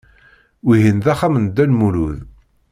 [0.65, 2.17] Wihin d axxam n Dda Lmulud.